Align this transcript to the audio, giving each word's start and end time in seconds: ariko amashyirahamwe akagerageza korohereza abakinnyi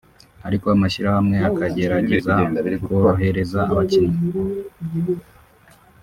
ariko 0.47 0.65
amashyirahamwe 0.75 1.37
akagerageza 1.49 2.33
korohereza 2.85 3.59
abakinnyi 3.71 4.17